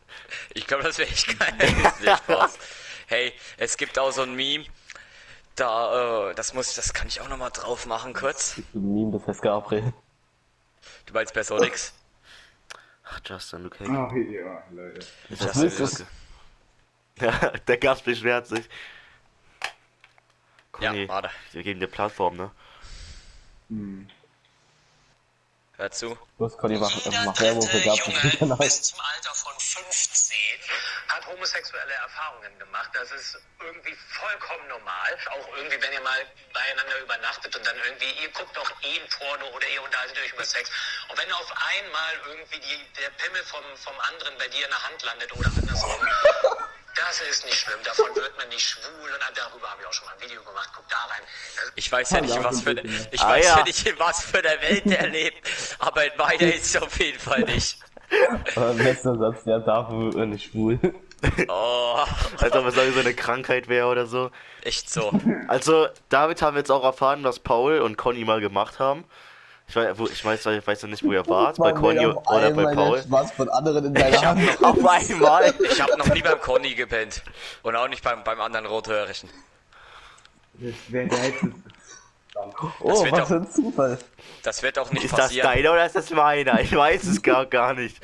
[0.54, 0.98] ich glaube, das
[1.40, 1.56] geil.
[1.60, 2.58] ist nicht Spaß.
[3.08, 4.66] Hey, es gibt auch so ein Meme.
[5.56, 8.58] Da, äh, das muss, das kann ich auch noch mal drauf machen kurz.
[8.76, 9.94] Ein Meme, das heißt Gabriel.
[11.06, 11.94] Du meinst Personix?
[13.04, 13.92] Ach, Justin, du kennst...
[13.92, 15.08] Ach ja, Leute.
[15.30, 15.84] Justin du?
[15.84, 16.08] Lüske.
[17.20, 17.32] Ja,
[17.68, 18.66] der Gast beschwert sich.
[20.80, 21.30] Ja, Conny, warte.
[21.54, 22.52] wir geben dir Plattform, ne?
[23.70, 24.08] Hm.
[25.78, 26.18] Hör zu.
[26.40, 27.78] Los, Conny, mach, Jeder mach Werbung für.
[27.78, 28.56] Junge Genau.
[28.56, 30.36] bis zum Alter von 15
[31.08, 32.90] hat homosexuelle Erfahrungen gemacht.
[32.94, 35.18] Das ist irgendwie vollkommen normal.
[35.30, 39.08] Auch irgendwie, wenn ihr mal beieinander übernachtet und dann irgendwie, ihr guckt doch eh ein
[39.20, 40.72] Porno oder ihr unterhaltet euch über Sex.
[41.10, 44.84] Und wenn auf einmal irgendwie die, der Pimmel vom, vom anderen bei dir in der
[44.84, 46.08] Hand landet oder andersrum,
[47.00, 47.80] das ist nicht schlimm.
[47.84, 49.10] Davon wird man nicht schwul.
[49.12, 50.70] Und darüber habe ich auch schon mal ein Video gemacht.
[50.76, 51.22] Guck da rein.
[51.76, 53.58] Ich weiß ja nicht, Ja, in was für, bisschen, ich Ah, weiß ja.
[53.60, 55.48] ja nicht, in was für der Welt der lebt.
[55.80, 57.80] Aber in meiner ist es auf jeden Fall nicht.
[58.56, 60.80] Aber Letzter Satz, ja, dafür wird man nicht schwul.
[61.48, 62.04] Oh,
[62.38, 64.30] Als ob es so eine Krankheit wäre oder so.
[64.64, 65.12] echt so.
[65.48, 69.04] Also, damit haben wir jetzt auch erfahren, was Paul und Conny mal gemacht haben.
[69.70, 72.52] Ich weiß, wo, ich weiß, ich weiß noch nicht, wo ihr wart, bei Conny oder
[72.52, 73.04] bei Paul.
[73.10, 74.64] Was von anderen in deiner Hand.
[74.64, 75.54] Auf einmal!
[75.62, 77.22] Ich habe noch nie beim Conny gepennt.
[77.64, 79.30] Und auch nicht beim, beim anderen Rothörigen.
[80.54, 81.52] Das wäre der hätte.
[82.80, 83.98] Oh, wird was doch- für ein Zufall.
[84.44, 85.48] Das wird auch nicht Ist das passieren.
[85.48, 86.62] deiner oder ist das meiner?
[86.62, 88.00] Ich weiß es gar, gar nicht.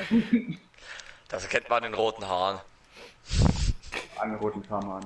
[1.30, 2.60] Das kennt man in roten Haaren.
[4.18, 5.06] An roten Farmern.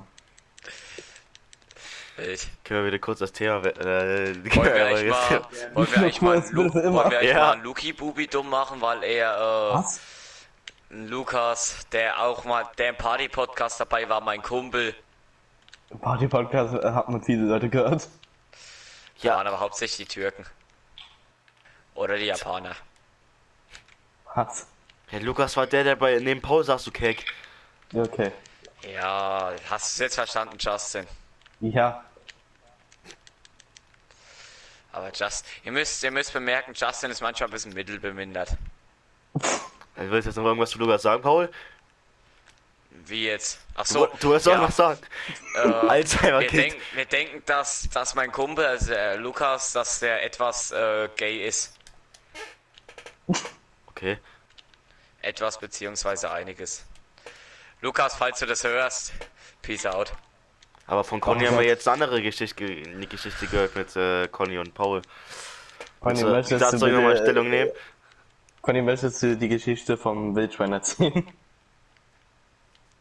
[2.18, 2.48] Wild.
[2.64, 3.64] Können wir wieder kurz das Thema.
[3.66, 7.38] Äh, Wollen wir eigentlich mal, wollen wir eigentlich mal, wollen wir eigentlich Ja.
[7.40, 10.00] mal einen Luki-Bubi dumm machen, weil er, äh, Was?
[10.90, 14.96] Lukas, der auch mal, der im Party-Podcast dabei war, mein Kumpel.
[15.90, 18.08] Im Party-Podcast äh, hat man viele Leute gehört.
[19.20, 19.36] Ja.
[19.38, 20.46] waren aber hauptsächlich die Türken.
[21.96, 22.76] Oder die Japaner.
[24.36, 24.68] Was?
[25.12, 27.26] Ja, Lukas war der, der bei neben Paul saß, du Keck.
[27.92, 28.32] Ja, Okay.
[28.94, 31.08] Ja, hast du es jetzt verstanden, Justin?
[31.60, 32.04] Ja.
[34.98, 38.50] Aber Just, ihr müsst, ihr müsst bemerken, Justin ist manchmal ein bisschen mittelbemindert.
[39.96, 41.52] Willst du jetzt noch irgendwas zu Lukas sagen, Paul?
[43.06, 43.60] Wie jetzt?
[43.76, 44.08] Ach Du, so.
[44.20, 45.00] du hast auch ja, noch sagen.
[45.54, 50.24] äh, Alzheimer wir, denk, wir denken, dass, dass mein Kumpel, also der Lukas, dass der
[50.24, 51.78] etwas äh, gay ist.
[53.86, 54.18] Okay.
[55.22, 56.86] Etwas beziehungsweise einiges.
[57.82, 59.14] Lukas, falls du das hörst,
[59.62, 60.12] peace out.
[60.88, 64.28] Aber von Conny Oh haben wir jetzt eine andere Geschichte, eine Geschichte gehört mit äh,
[64.30, 65.02] Conny und Paul.
[66.00, 67.72] Conny, Also, möchtest dazu du nochmal Stellung nehmen.
[68.62, 71.28] Conny, möchtest du die Geschichte vom Wildschwein erzählen?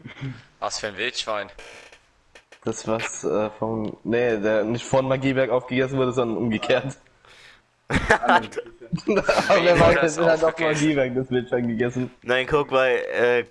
[0.60, 1.50] Was für ein Wildschwein.
[2.64, 3.96] Das was äh, von.
[4.02, 6.96] Nee, der nicht von Magieberg aufgegessen wurde, sondern umgekehrt.
[7.88, 8.40] Aber
[9.62, 12.10] wer Wen weiß, hat das hat auch weg das Wildschwein gegessen.
[12.22, 13.44] Nein, guck mal, äh,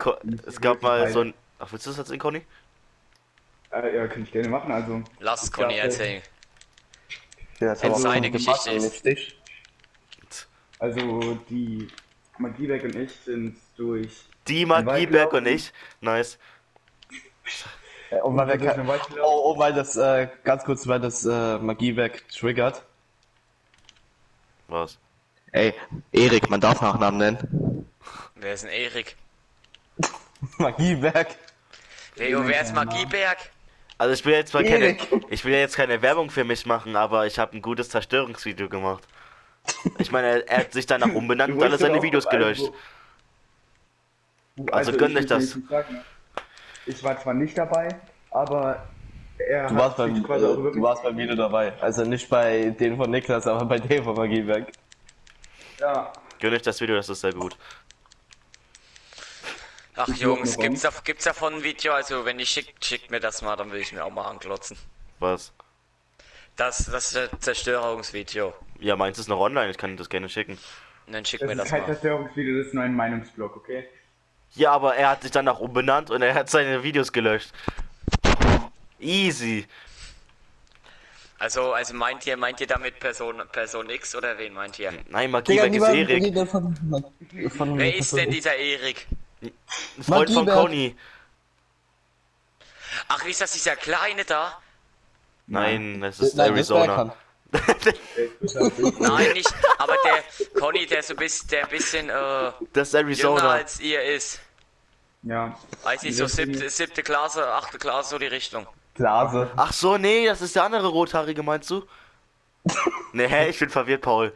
[0.45, 1.33] es gab mal so ein.
[1.59, 2.41] Ach, willst du das erzählen, Conny?
[3.75, 4.71] Äh, ja, kann ich gerne machen.
[4.71, 6.21] Also, Lass es Conny Ja, erzählen.
[7.59, 9.05] Ja, das Wenn seine Geschichte ist.
[10.79, 11.87] also die
[12.37, 14.25] Magieberg und ich sind durch.
[14.47, 15.73] Die Magieberg und ich.
[16.01, 16.37] Nice.
[18.11, 19.15] Äh, Und weil wir gelaufen.
[19.21, 22.83] oh, oh, weil das, äh, ganz kurz, weil das äh, Magiewerk triggert.
[24.67, 24.97] Was?
[25.51, 25.73] Ey,
[26.11, 27.89] Erik, man darf Nachnamen nennen.
[28.35, 29.15] Wer ist denn Erik?
[30.57, 31.35] Magiewerk.
[32.15, 33.37] Leo, wer ist Magieberg?
[33.97, 34.97] Also ich will jetzt mal keine,
[35.29, 38.67] ich will ja jetzt keine Werbung für mich machen, aber ich habe ein gutes Zerstörungsvideo
[38.67, 39.07] gemacht.
[39.99, 42.71] Ich meine, er, er hat sich danach umbenannt und alle seine Videos gelöscht.
[44.71, 45.57] Also gönn ich euch das.
[45.69, 46.01] sagen,
[46.85, 47.89] Ich war zwar nicht dabei,
[48.31, 48.87] aber
[49.37, 51.73] er Du warst, hat beim, äh, quasi auch du warst beim Video dabei.
[51.81, 54.71] Also nicht bei denen von Niklas, aber bei dem von Magiewerk.
[55.79, 57.57] Ja, Gönn euch das Video, das ist sehr gut.
[59.97, 61.93] Ach Jungs, mal gibt's, da, gibt's davon ein Video?
[61.93, 64.77] Also wenn ich schickt, schickt mir das mal, dann will ich mir auch mal anklotzen.
[65.19, 65.53] Was?
[66.57, 68.53] Das, das ist das Zerstörungsvideo.
[68.79, 70.57] Ja, meins ist noch online, ich kann das gerne schicken.
[71.07, 71.87] Und dann schick das mir ist das kein mal.
[71.87, 73.87] Zerstörungsvideo, das ist nur ein Meinungsblock, okay?
[74.55, 77.51] Ja, aber er hat sich danach umbenannt und er hat seine Videos gelöscht.
[78.99, 79.65] Easy.
[81.37, 84.93] Also, also meint ihr, meint ihr damit Person, Person X oder wen meint ihr?
[85.09, 86.49] Nein, Magieberg ist Erik.
[86.49, 86.75] Von,
[87.49, 89.07] von, Wer ist denn dieser Erik?
[89.97, 90.45] Ein Freund von.
[90.45, 90.95] Conny.
[93.07, 94.57] Ach, ist das dieser Kleine da?
[95.47, 97.15] Nein, das ist Nein, das Arizona.
[98.99, 99.53] Nein, nicht.
[99.77, 100.23] Aber der
[100.59, 103.51] Conny, der so ein bisschen, der ein bisschen äh, Das ist jünger Arizona.
[103.51, 104.39] als ihr ist.
[105.23, 105.57] Ja.
[105.83, 108.67] Weiß nicht, so siebte, siebte Klasse, achte Klasse, so die Richtung.
[108.95, 109.49] Blase.
[109.55, 111.85] Ach so, nee, das ist der andere Rothaarige, meinst du?
[113.13, 114.33] nee, ich bin verwirrt, Paul.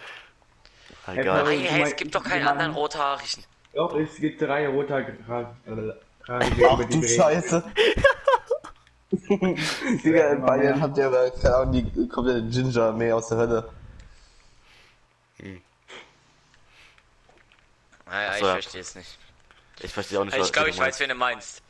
[1.06, 1.43] Hey, Egal.
[1.43, 1.56] Paul.
[1.56, 3.43] Nein, hey, es gibt doch keinen anderen Rothaarigen.
[3.73, 5.15] Doch, es gibt drei rote
[6.27, 7.08] Ach über die.
[7.08, 7.63] Scheiße.
[9.12, 13.69] Digga, in Bayern habt ihr aber, keine Ahnung, die komplette Ginger-Armee aus der Hölle.
[18.05, 19.17] Naja, ich verstehe es nicht.
[19.82, 21.62] Ich verstehe auch nicht, Ich glaube, ich weiß, wen du meinst.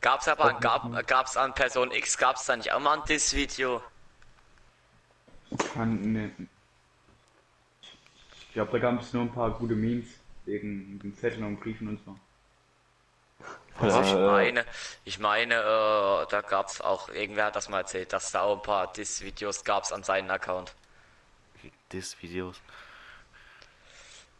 [0.00, 3.82] Gab's aber an, gab, gab's an Person X, gab's da nicht auch mal ein Diss-Video?
[5.72, 6.30] Kann, ne.
[7.80, 10.08] Ich glaube, da gab es nur ein paar gute Memes
[10.46, 12.16] wegen den Zetteln und Briefen und so.
[13.82, 14.64] Ich Äh, meine,
[15.04, 18.62] ich meine, äh, da gab's auch, irgendwer hat das mal erzählt, dass da auch ein
[18.62, 20.72] paar Diss-Videos gab's an seinem Account.
[21.92, 22.60] Dis Videos.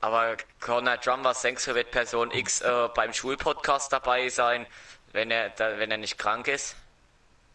[0.00, 4.66] Aber Conor Drum, was denkst du, wird Person X äh, beim Schulpodcast dabei sein,
[5.12, 6.76] wenn er, da, wenn er nicht krank ist?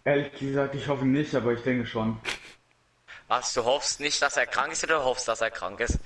[0.04, 2.20] Ehrlich gesagt, ich hoffe nicht, aber ich denke schon.
[3.28, 6.00] Was, du hoffst nicht, dass er krank ist oder du hoffst, dass er krank ist?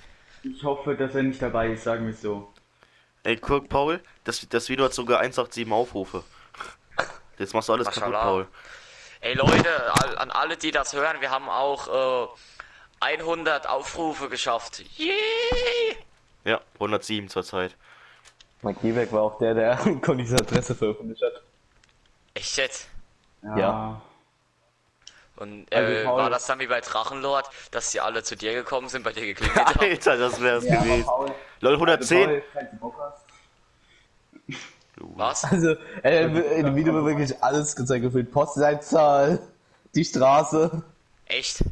[0.44, 2.52] Ich hoffe, dass er nicht dabei ist, sagen wir es so.
[3.24, 6.24] Ey, guck, Paul, das, das Video hat sogar 187 Aufrufe.
[7.40, 8.24] Jetzt machst du alles kaputt, Maschallah.
[8.24, 8.48] Paul.
[9.22, 12.28] Ey Leute, an alle, die das hören, wir haben auch äh,
[13.00, 14.84] 100 Aufrufe geschafft.
[14.98, 15.96] Yay!
[16.44, 17.76] Ja, 107 zurzeit.
[18.62, 21.42] Magiewerk war auch der, der Connys Adresse veröffentlicht hat.
[22.34, 22.90] Echt jetzt?
[23.44, 24.02] Ja.
[25.36, 28.54] Und Also, äh, Paul- war das dann wie bei Drachenlord, dass sie alle zu dir
[28.54, 29.80] gekommen sind, bei dir geklingelt haben?
[29.80, 31.06] Alter, das wär's Ja, gewesen.
[31.06, 32.26] Paul, Lol, also 110.
[32.28, 33.24] Paul, falls du Bock hast.
[34.96, 35.44] Was?
[35.46, 36.24] Also, äh,
[36.60, 38.32] in dem Video wird wirklich alles gezeigt gefühlt.
[38.32, 39.40] Postleitzahl,
[39.96, 40.84] die Straße,
[41.26, 41.64] Echt?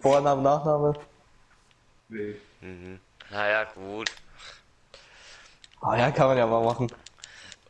[0.00, 0.94] Vorname, Nachname.
[2.08, 2.36] Nee.
[3.30, 4.10] Naja, gut.
[5.80, 6.90] Ah ja, kann man ja mal machen.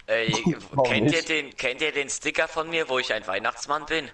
[0.07, 0.33] Ey,
[0.71, 4.09] Warum kennt ihr den, kennt ihr den Sticker von mir, wo ich ein Weihnachtsmann bin?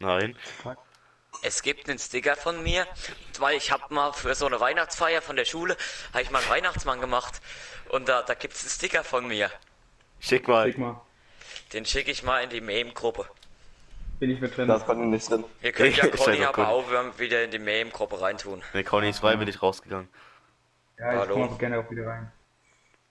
[0.00, 0.36] Nein.
[1.42, 2.86] Es gibt einen Sticker von mir,
[3.38, 5.76] weil ich habe mal für so eine Weihnachtsfeier von der Schule,
[6.12, 7.40] habe ich mal einen Weihnachtsmann gemacht.
[7.90, 9.50] Und da, da gibt's einen Sticker von mir.
[10.20, 10.66] Schick mal.
[10.66, 11.00] Schick mal.
[11.72, 13.28] Den schicke ich mal in die Meme-Gruppe.
[14.20, 14.68] Bin ich mit drin.
[14.68, 15.44] Das konnte nicht drin.
[15.60, 18.62] Ihr könnt ja Ich Conny aber auch wieder in die Meme-Gruppe reintun.
[18.72, 20.08] Nee, Conny ist freiwillig rausgegangen.
[20.98, 21.34] ja, ich Hallo.
[21.34, 22.32] komme auch gerne auch wieder rein.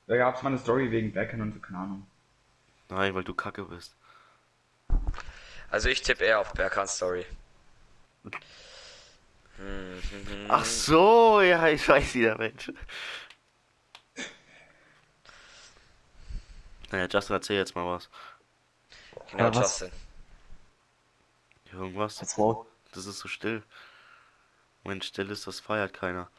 [0.08, 2.08] Da gab es mal eine Story wegen Backend und so, keine Ahnung.
[2.90, 3.96] Nein, weil du kacke bist.
[5.74, 7.26] Also ich tippe eher auf Berkan Story.
[10.48, 12.72] Ach so, ja, ich weiß wieder, Mensch.
[16.92, 18.08] Naja, Justin, erzähl jetzt mal was.
[19.32, 19.80] Genau, Ja, was?
[19.80, 19.92] Justin.
[21.72, 22.20] Irgendwas.
[22.36, 22.68] Frau.
[22.92, 23.64] Das ist so still.
[24.84, 26.30] Wenn still ist, das feiert keiner.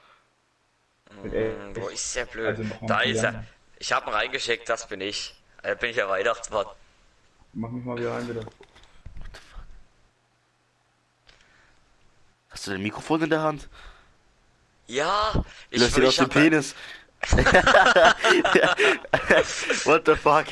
[1.25, 2.57] Echt- Wo ist der blöd?
[2.57, 3.45] Also da ist er.
[3.81, 5.35] Ich habe ihn reingeschickt, das bin ich.
[5.61, 6.67] Da bin ich der Weihnachtsmann.
[7.53, 8.47] Mach mich mal wieder rein, bitte.
[12.55, 13.69] Hast du dein Mikrofon in der Hand?
[14.87, 16.75] Ja, ich, Löst ihn aus dem Penis.
[19.85, 20.47] What the fuck?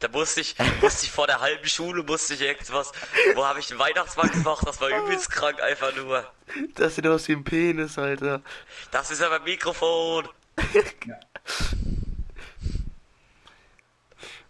[0.00, 2.92] da musste ich, musste ich vor der halben Schule, musste ich irgendwas,
[3.34, 6.24] wo habe ich den Weihnachtsmann gemacht, das war übelst krank, einfach nur.
[6.74, 8.42] Das sieht aus wie ein Penis, Alter.
[8.90, 10.28] Das ist aber Mikrofon.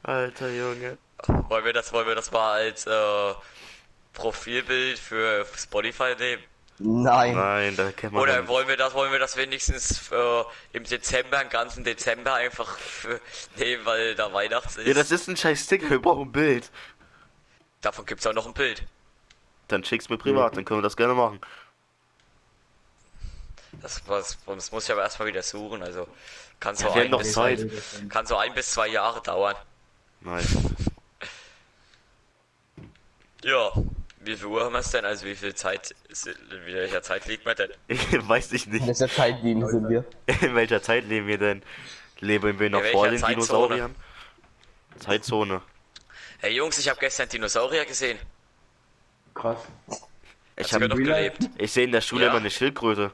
[0.03, 0.99] Alter Junge.
[1.27, 3.35] Wollen wir das, wollen wir das mal als äh,
[4.16, 6.42] Profilbild für Spotify nehmen?
[6.79, 7.35] Nein.
[7.35, 8.22] Nein, da kennt man.
[8.22, 12.76] Oder wollen wir das, wollen wir das wenigstens äh, im Dezember, den ganzen Dezember einfach
[12.79, 13.20] für,
[13.57, 14.87] nehmen, weil da Weihnachts ist?
[14.87, 16.70] Ja, das ist ein scheiß Stick, wir brauchen ein Bild.
[17.81, 18.83] Davon gibt's auch noch ein Bild.
[19.68, 21.40] Dann schick's mir privat, dann können wir das gerne machen.
[23.83, 26.09] Das, das, das muss ich aber erstmal wieder suchen, also
[26.61, 27.66] kann so, Ja, ein noch bis, Zeit.
[28.09, 29.57] kann so ein bis zwei Jahre dauern.
[30.20, 30.57] Nice.
[33.44, 33.70] Ja,
[34.26, 35.04] wie viel Uhr haben wir es denn?
[35.04, 36.34] Also wie viel Zeit, ist, in
[36.66, 37.70] welcher Zeit liegt man denn?
[37.88, 38.86] Ich weiß ich In nicht.
[38.86, 40.04] welcher Zeitlinie sind wir?
[40.42, 41.62] In welcher Zeit leben wir denn?
[42.20, 43.34] Leben wir noch In vor den Zeitzone?
[43.36, 43.94] Dinosauriern?
[44.98, 45.62] Zeitzone.
[46.38, 48.18] Hey Jungs, ich habe gestern Dinosaurier gesehen.
[49.34, 49.58] Krass.
[50.56, 51.36] Ich, Hat sogar hab, noch Real Life?
[51.38, 51.60] gelebt.
[51.62, 52.30] ich sehe in der Schule Ja.
[52.30, 53.12] immer eine Schildkröte.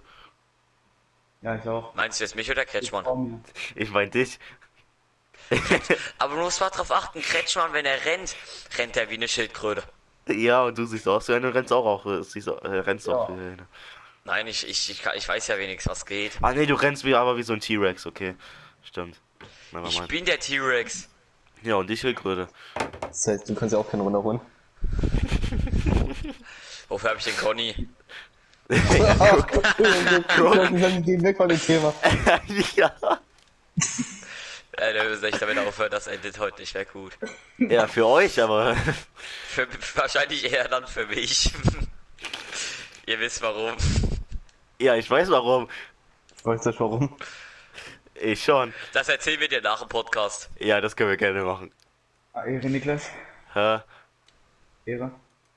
[1.43, 1.93] Ja, ich auch.
[1.95, 3.05] Meinst du jetzt mich oder Kretschmann?
[3.05, 3.41] Mir.
[3.75, 4.39] Ich mein dich.
[6.19, 8.37] Aber du musst mal drauf achten, Kretschmann, wenn er rennt,
[8.79, 9.83] rennt er wie eine Schildkröte.
[10.29, 13.29] Ja, und du siehst aus wie eine, du rennst auch, auch siehst, äh, rennst auch
[13.29, 13.37] Ja.
[13.37, 13.57] wie eine.
[14.25, 16.33] Nein, ich, ich, ich, ich weiß ja wenigstens, was geht.
[16.43, 18.35] Ah nee, du rennst wie aber wie so ein T-Rex, okay.
[18.85, 19.19] Stimmt.
[19.73, 20.09] Never Ich mind.
[20.09, 21.09] bin der T-Rex.
[21.63, 22.49] Ja, und die Schildkröte.
[23.01, 24.41] Das heißt, du kannst ja auch keinen runterholen.
[26.89, 27.89] Wofür habe ich den Conny?
[31.03, 31.93] Gehen weg von dem Thema.
[32.77, 32.93] ja.
[34.73, 37.13] Äh, der muss echt damit aufhören, das endet heute nicht mehr gut.
[37.59, 38.75] ja, für euch, aber.
[39.49, 41.53] Für, wahrscheinlich eher dann für mich.
[43.07, 43.77] Ihr wisst warum.
[44.79, 45.69] ja, ich weiß warum.
[46.45, 47.17] Weißt du warum?
[48.15, 48.73] Ich schon.
[48.93, 50.49] Das erzählen wir dir nach dem Podcast.
[50.59, 51.73] Ja, das können wir gerne machen.
[52.33, 53.11] Ah, Ehre, Niklas.
[53.53, 53.81] Hä?
[54.87, 55.11] Ehre.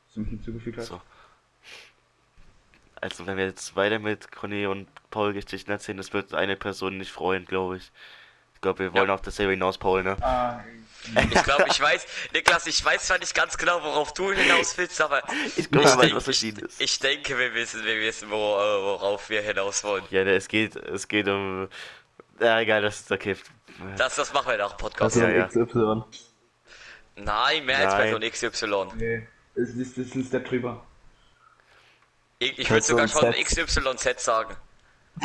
[0.06, 0.88] Dass du mich hinzugefügt hast.
[0.88, 1.02] So.
[3.00, 6.98] Also, wenn wir jetzt weiter mit Conny und Paul Geschichten erzählen, das wird eine Person
[6.98, 7.92] nicht freuen, glaube ich.
[8.66, 9.14] Ich glaube, wir wollen Ja.
[9.14, 10.18] auf dasselbe hinaus, Paul, ne?
[10.22, 10.60] Ah,
[11.32, 15.00] Ich glaube, ich weiß, Niklas, ich weiß zwar nicht ganz genau, worauf du hinaus willst,
[15.02, 15.22] aber
[15.56, 19.30] Ich glaube, ich, denk, was ich, ich denke, wir wissen, wir wissen, wo, äh, worauf
[19.30, 20.04] wir hinaus wollen.
[20.10, 21.68] Ja, ne, es geht, es geht um.
[22.40, 23.36] Ja, egal, das ist okay.
[23.98, 25.16] Das, das machen wir nach dem Podcast.
[25.16, 25.46] Ist Ja.
[25.48, 26.02] XY.
[27.18, 28.32] Nein, mehr als Nein.
[28.32, 28.98] Person XY.
[28.98, 29.28] nee.
[29.54, 30.84] Das ist, das ist ein Step drüber.
[32.40, 33.32] Ich, ich würde sogar schon.
[33.32, 34.56] XYZ sagen.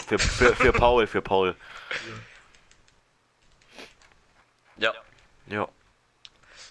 [0.07, 1.57] Für, für, für Paul, für Paul.
[4.80, 4.92] Ja.
[5.46, 5.68] Ja.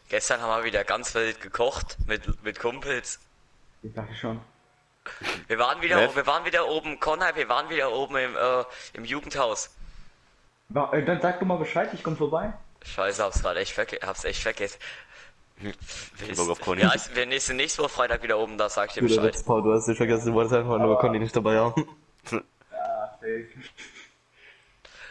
[0.09, 3.19] Gestern haben wir wieder ganz wild gekocht mit, mit Kumpels.
[3.83, 4.39] Ich dachte schon.
[5.47, 9.05] Wir waren wieder, wir waren wieder oben, Connor, wir waren wieder oben im, äh, im
[9.05, 9.69] Jugendhaus.
[10.69, 12.53] Wa- äh, Dann sag doch mal Bescheid, ich komm vorbei.
[12.85, 14.77] Scheiße, hab's gerade echt, verge hab's echt vergessen.
[16.35, 16.81] Bock auf Conny.
[16.81, 19.35] Ja, ich, wir nächsten nächste Woche Freitag wieder oben, da sag ich dir Bescheid.
[19.45, 21.73] Paul, du hast dich vergessen, du wolltest einfach nur Conny nicht dabei haben.
[22.71, 23.47] Ah, safe.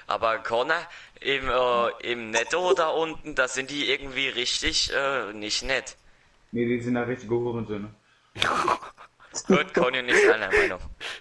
[0.08, 0.74] Aber Connor,
[1.20, 5.96] im, äh, im Netto da unten, da sind die irgendwie richtig, äh, nicht nett.
[6.50, 7.90] Nee, die sind da richtige Hurensöhne.
[9.46, 10.80] Gut, Conny und ich einer Meinung.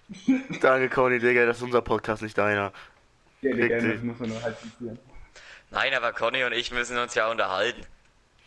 [0.62, 2.72] Danke, Conny, Digga, das ist unser Podcast, nicht deiner.
[3.42, 3.68] Ja, Richtig.
[3.68, 4.98] gerne, das muss man nur halt fixieren.
[5.70, 7.82] Nein, aber Conny und ich müssen uns ja unterhalten.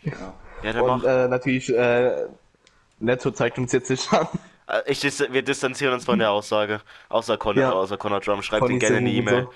[0.03, 0.35] Ja.
[0.63, 1.09] Ja, dann Und mach.
[1.09, 2.27] äh, natürlich, äh,
[2.99, 4.27] Netto zeigt uns jetzt nicht an.
[4.67, 6.81] Äh, ich wir distanzieren uns von der Aussage.
[7.11, 7.73] Außer Connor, Ja.
[7.73, 8.43] außer Connor Drum.
[8.43, 9.43] Schreibt Conny ihm gerne eine E-Mail.
[9.45, 9.53] so.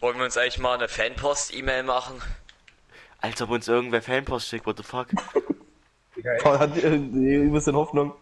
[0.00, 2.20] Wollen wir uns eigentlich mal eine Fanpost-E-Mail machen?
[3.20, 5.08] Als ob uns irgendwer Fanpost schickt, what the fuck?
[6.42, 8.14] Paul hat äh, ein bisschen Hoffnung.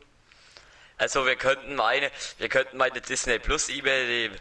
[0.96, 4.36] Also wir könnten meine, wir könnten meine Disney Plus E-Mail nehmen.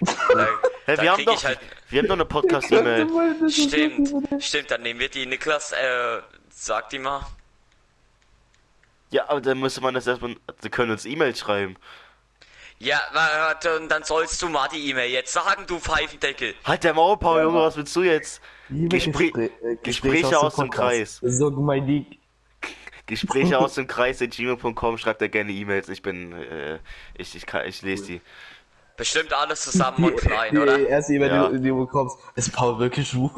[0.86, 1.58] Da, da wir haben doch, ich halt,
[1.90, 3.06] wir haben doch eine Podcast-E-Mail.
[3.50, 7.26] stimmt, stimmt, dann nehmen wir die Niklas, äh, sag die mal.
[9.10, 11.76] Ja, aber dann müsste man das erstmal, sie können uns E-Mails schreiben.
[12.82, 16.54] Ja, warte, und dann sollst du mal die E-Mail jetzt sagen, du Pfeifendeckel.
[16.64, 18.40] Halt der Maul, Paul, Junge, was willst du jetzt?
[18.68, 21.20] Gespr Gespr- äh, Gespräche aus dem Podcast.
[21.20, 21.38] Kreis.
[21.38, 22.18] So gemein die.
[23.06, 25.88] Gespräche aus dem Kreis in gmail.com, schreibt er gerne E-Mails.
[25.90, 26.80] Ich bin, äh,
[27.16, 28.20] ich, ich, kann, ich lese die.
[28.96, 30.78] Bestimmt alles zusammen und klein, die oder?
[30.80, 31.48] erste E-Mail, Ja.
[31.50, 33.30] die, die du bekommst, ist Paul wirklich schwul?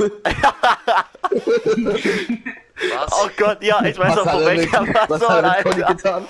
[2.96, 3.12] Was?
[3.12, 5.94] Oh Gott, ja, ich weiß auch hat von er welcher was Conny Alter.
[5.94, 6.24] getan?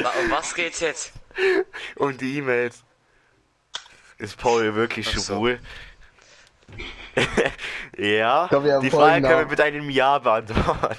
[0.00, 1.12] Um was geht's jetzt?
[1.96, 2.82] Und die E-Mails.
[4.18, 5.34] Ist Paul wirklich Ach so.
[5.34, 5.60] schwul?
[7.98, 10.96] ja, Komm, wir haben die Frage können wir mit einem Ja beantworten.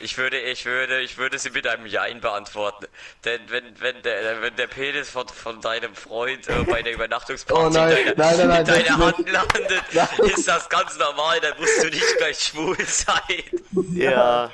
[0.00, 2.86] Ich würde, ich würde, ich würde sie mit einem Jein beantworten.
[3.24, 7.66] Denn wenn, wenn der, wenn der Penis von, von deinem Freund äh, bei der Übernachtungsparty
[7.66, 9.82] Oh nein, in deiner, nein, nein, nein, in deiner Hand landet,
[10.36, 13.14] ist das ganz normal, dann musst du nicht gleich schwul sein.
[13.92, 14.52] Ja.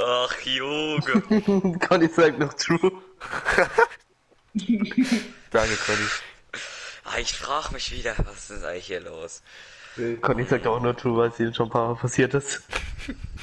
[0.00, 1.78] Ach, Junge.
[1.88, 2.78] Conny sagt noch true.
[4.54, 6.08] Danke, Conny.
[7.04, 9.42] Ah, ich frage mich wieder, was ist eigentlich hier los?
[10.20, 12.62] Conny sagt auch nur true, weil es ihnen schon ein paar Mal passiert ist.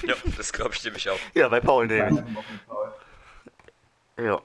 [0.03, 1.19] Ja, das glaube ich nämlich auch.
[1.33, 2.23] Ja, bei Paul nämlich.
[4.17, 4.39] Ja.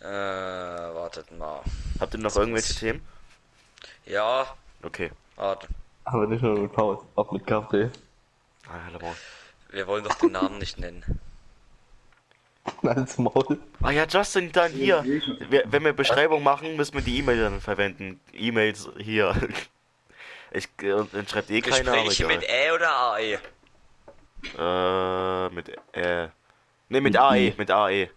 [0.00, 1.62] Äh, wartet mal.
[2.00, 3.00] Habt ihr noch irgendwelche Themen?
[4.06, 5.10] Ja, Okay.
[5.36, 5.68] warte.
[6.04, 7.90] Aber nicht nur mit Paul, auch mit Gabriel.
[8.66, 9.14] Ah, hallo, Maul.
[9.72, 11.20] Wir wollen doch den Namen nicht nennen.
[12.82, 13.58] Als Maul.
[13.82, 15.04] Ah ja, Justin, dann hier.
[15.48, 18.20] Wir, wenn wir Beschreibung machen, müssen wir die E-Mail dann verwenden.
[18.32, 19.34] E-Mails hier.
[20.52, 22.56] Ich, äh, und dann schreibt eh keiner, Gespräche mit egal.
[22.56, 23.38] Ä oder AE?
[24.58, 26.26] Äh, mit, äh,
[26.88, 28.10] ne, mit AE, mit AE.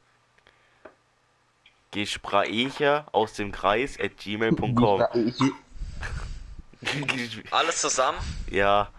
[1.92, 5.04] Gespräche aus dem Kreis at gmail.com.
[7.52, 8.18] Alles zusammen?
[8.50, 8.90] ja.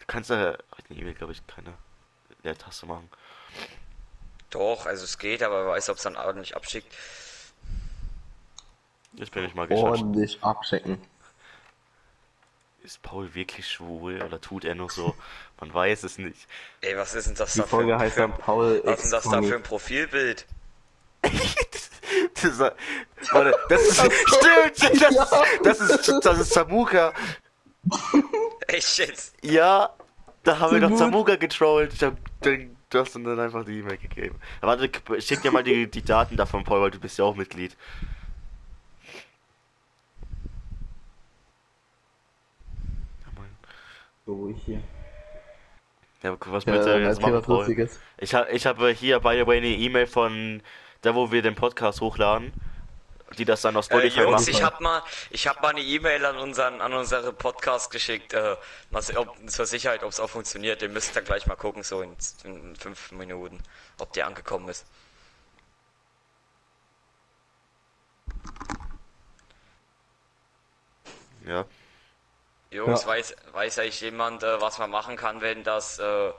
[0.00, 0.56] Du kannst ja,
[0.90, 1.74] eine E-Mail, glaube ich, keine
[2.42, 3.08] Leertaste machen.
[4.50, 6.92] Doch, also es geht, aber wer weiß, ob es dann ordentlich abschickt.
[9.14, 9.90] Jetzt bin ich mal gespannt.
[9.90, 11.00] Ordentlich abchecken.
[12.82, 15.14] Ist Paul wirklich schwul oder tut er nur so?
[15.60, 16.46] Man weiß es nicht.
[16.80, 19.10] Ey, was ist denn das Die da für, Folge heißt dann Paul was ist denn
[19.10, 20.46] das da für ein Profilbild?
[22.34, 22.60] Das ist,
[23.32, 25.30] warte, das ist, stimmt, das,
[25.62, 27.12] das ist, das ist Samuka.
[28.66, 29.34] Echt jetzt?
[29.42, 29.94] Ja,
[30.42, 30.98] da haben wir doch gut.
[30.98, 31.92] Samuka getrollt.
[31.92, 34.36] Ich hab den Justin dann einfach die E-Mail gegeben.
[34.60, 37.24] Aber warte, ich schick dir mal die, die Daten davon, Paul, weil du bist ja
[37.24, 37.76] auch Mitglied.
[44.28, 44.82] So, ich hier.
[46.22, 47.88] Ja, was Ja, möchte er jetzt machen, was Paul?
[48.18, 50.62] Ich, ha ich habe hier, by the way, eine E-Mail von
[51.00, 52.52] da, wo wir den Podcast hochladen.
[53.36, 54.50] Die das dann auf Äh, Spotify Jungs, machen.
[54.50, 58.56] ich hab mal, ich hab mal eine E-Mail an unseren, an unsere Podcast geschickt, äh,
[59.00, 60.80] se- ob, zur Sicherheit, ob es auch funktioniert.
[60.82, 63.62] Ihr müsst dann gleich mal gucken, so in, in fünf Minuten,
[63.98, 64.86] ob die angekommen ist.
[71.46, 71.64] Ja.
[72.70, 73.08] Jungs, Ja.
[73.08, 76.32] weiß, weiß eigentlich jemand, äh, was man machen kann, wenn das, äh,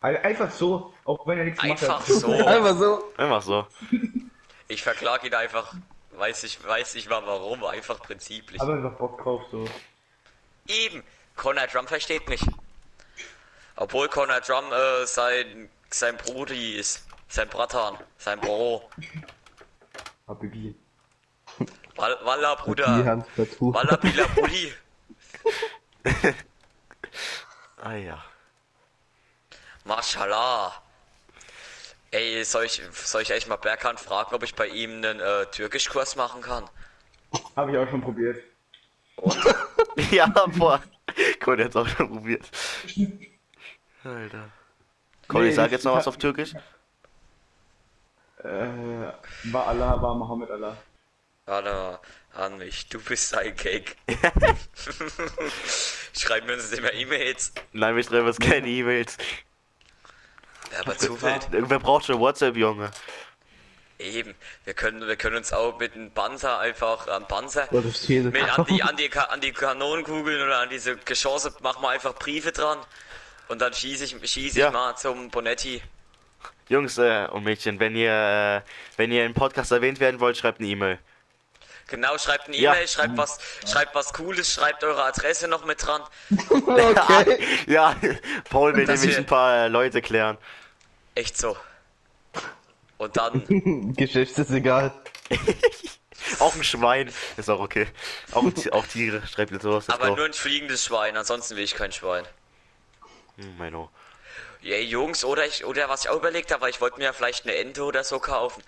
[0.00, 2.06] Ein- Einfach so, auch wenn er nichts Einfach hat.
[2.06, 2.32] so.
[2.46, 3.12] Einfach so.
[3.16, 3.66] Einfach so.
[4.68, 5.74] Ich verklage ihn einfach.
[6.12, 8.60] Weiß ich, weiß ich mal warum, einfach prinziplich.
[8.60, 9.64] Aber einfach Bock drauf, so.
[10.68, 11.02] Eben,
[11.36, 12.40] Conor Drum versteht mich.
[13.76, 17.04] Obwohl Conor Drum äh, sein, sein Brudi ist.
[17.28, 18.88] Sein Bratan, sein Bro.
[20.28, 20.74] Habibi.
[21.96, 23.24] Wall- Walla, Bruder.
[23.58, 24.72] Walla, Bila, Brudi.
[27.82, 28.24] Ah ja.
[29.84, 30.72] Mashallah.
[32.10, 35.46] Ey, soll ich, soll ich echt mal Berghand fragen, ob ich bei ihm einen äh,
[35.46, 36.64] Türkischkurs machen kann?
[37.56, 38.42] Habe ich auch schon probiert.
[40.10, 40.82] Ja, boah.
[41.40, 42.50] Conny hat's auch schon probiert.
[44.02, 44.48] Alter.
[45.28, 46.52] Conny, Nee, sag jetzt noch was auf Türkisch?
[48.38, 48.66] Äh,
[49.52, 50.76] war Allah, war Mohammed Allah.
[51.54, 52.00] Warte
[52.34, 53.96] an mich, du bist ein Cake.
[56.16, 57.52] Schreiben wir uns immer E-Mails.
[57.72, 59.18] Nein, wir schreiben jetzt keine E-Mails.
[60.72, 61.48] Ja, aber zu wild.
[61.52, 62.90] Irgendwer braucht schon WhatsApp, Junge.
[63.98, 64.34] Eben.
[64.64, 68.24] Wir können, wir können uns auch mit einem Panzer einfach am Panzer Oh, das steht.
[68.24, 72.14] mit an die, an die, an die Kanonenkugeln oder an diese Geschosse machen wir einfach
[72.14, 72.78] Briefe dran.
[73.48, 74.68] Und dann schieße ich, schieße Ja.
[74.68, 75.82] ich mal zum Bonetti.
[76.70, 78.10] Jungs äh, und Mädchen, wenn ihr,
[78.64, 80.98] äh, wenn ihr im Podcast erwähnt werden wollt, schreibt eine E-Mail.
[81.88, 82.72] Genau, schreibt eine Ja.
[82.72, 83.38] E-Mail, schreibt was,
[83.70, 86.02] schreibt was Cooles, schreibt eure Adresse noch mit dran.
[86.50, 87.38] Okay.
[87.66, 87.94] Ja,
[88.50, 90.38] Paul will nämlich wir- ein paar äh, Leute klären.
[91.14, 91.56] Echt so.
[92.96, 93.44] Und dann,
[93.96, 94.92] Geschichte ist egal.
[96.38, 97.86] Auch ein Schwein ist auch okay.
[98.32, 99.88] Auch, auch Tiere, schreibt mir sowas.
[99.90, 100.16] aber go.
[100.16, 102.24] nur ein fliegendes Schwein, ansonsten will ich kein Schwein.
[103.36, 103.90] Hm, Meino.
[104.64, 107.44] Ja, Jungs, oder ich, oder was ich auch überlegt habe, ich wollte mir ja vielleicht
[107.44, 108.62] eine Ente oder so kaufen.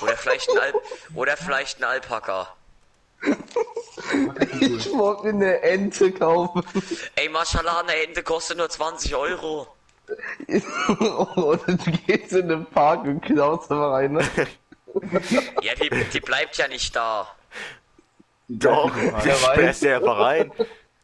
[0.00, 0.76] Oder vielleicht ein Alp,
[1.16, 2.54] oder vielleicht ein Alpaka.
[4.60, 6.62] Ich wollte mir eine Ente kaufen.
[7.16, 9.66] Ey, Mashallah, eine Ente kostet nur 20 Euro.
[10.46, 14.12] Oder du gehst in den Park und klaust aber rein.
[14.12, 14.24] Ne?
[15.62, 17.26] Ja, die, die bleibt ja nicht da.
[18.46, 20.52] Doch, Ja, der sperrst ja einfach rein.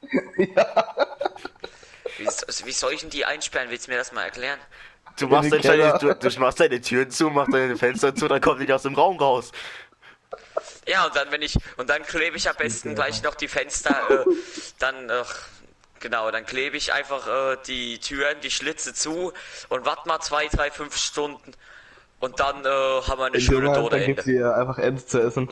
[2.18, 3.70] Wie, so- wie soll ich denn die einsperren?
[3.70, 4.58] Willst du mir das mal erklären?
[5.18, 8.60] Du machst, deine, du, du machst deine Türen zu, machst deine Fenster zu, dann kommt
[8.60, 9.50] die aus dem Raum raus.
[10.86, 13.96] Ja, und dann wenn ich und dann klebe ich am besten gleich noch die Fenster,
[14.10, 14.24] äh,
[14.78, 15.24] dann äh,
[16.00, 19.32] genau, dann klebe ich einfach äh, die Türen, die Schlitze zu
[19.68, 21.52] und warte mal zwei, drei, fünf Stunden
[22.20, 24.38] und dann äh, haben wir eine schöne tote dann gibt's Ente.
[24.38, 25.50] dir einfach Ente zu essen.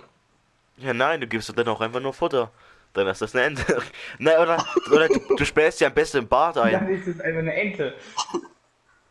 [0.79, 2.51] Ja, nein, du gibst dann auch einfach nur Futter.
[2.97, 3.83] Dann ist das eine Ente.
[4.19, 6.73] Nein, oder, oder du, du sperrst ja am besten im Bad ein.
[6.73, 7.95] Dann ist es einfach eine Ente.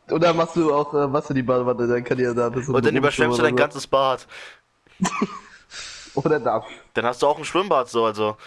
[0.09, 2.73] Oder machst du auch äh, Wasser in die Badewanne, dann kann dir da ein bisschen
[2.73, 3.55] Und dann überschwemmst du dein so.
[3.57, 4.25] ganzes Bad.
[6.15, 6.63] Oder das.
[6.95, 8.37] Dann hast du auch ein Schwimmbad so, also.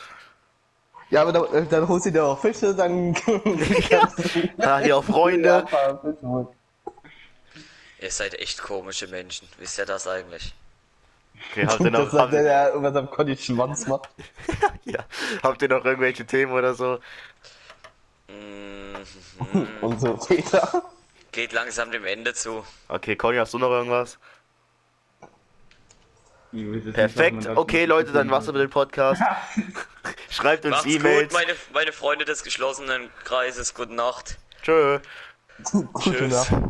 [1.11, 3.15] Ja, aber dann, äh, dann holst du dir auch Fische, dann
[4.59, 5.65] Ja, hier auch Freunde.
[8.01, 9.47] Ihr seid echt komische Menschen.
[9.59, 10.53] Wisst ihr das eigentlich?
[11.51, 14.09] Okay, habt ihr Das noch, sagt der, habt, der irgendwas am Conny Schwanz macht.
[14.85, 15.05] ja,
[15.43, 16.99] habt ihr noch irgendwelche Themen oder so?
[18.29, 20.83] Mm, Und so Peter.
[21.33, 22.65] geht langsam dem Ende zu.
[22.89, 24.19] Okay, Conny, hast du noch irgendwas?
[26.51, 27.45] Nicht, Perfekt.
[27.45, 29.21] dazu Okay, Leute, dann war's mit dem Podcast.
[30.31, 31.33] Schreibt uns E-Mails.
[31.33, 33.75] meine, meine Freunde des geschlossenen Kreises.
[33.75, 34.39] Gute Nacht.
[34.63, 34.99] Tschö.
[35.73, 36.51] Gute Tschüss.
[36.51, 36.63] Nacht.